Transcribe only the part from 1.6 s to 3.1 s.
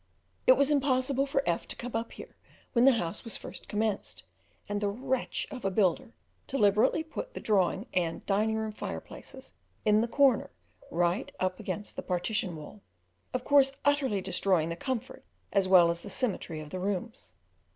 to come up here when the